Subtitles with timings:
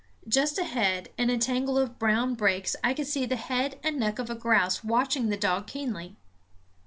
[0.27, 4.17] Just ahead, in a tangle of brown brakes, I could see the head and neck
[4.17, 6.15] of a grouse watching the dog keenly.